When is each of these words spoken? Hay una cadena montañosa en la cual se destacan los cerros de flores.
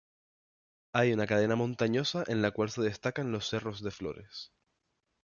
Hay 0.93 1.13
una 1.13 1.27
cadena 1.27 1.55
montañosa 1.55 2.23
en 2.25 2.41
la 2.41 2.49
cual 2.49 2.71
se 2.71 2.81
destacan 2.81 3.31
los 3.31 3.47
cerros 3.47 3.83
de 3.83 3.91
flores. 3.91 4.51